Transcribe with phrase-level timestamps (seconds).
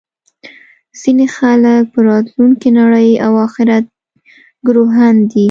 [1.01, 3.85] ځینې خلک په راتلونکې نړۍ او اخرت
[4.67, 5.39] ګروهن دي